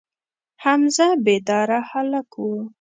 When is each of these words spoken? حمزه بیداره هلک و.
حمزه 0.63 1.07
بیداره 1.25 1.79
هلک 1.89 2.31
و. 2.39 2.45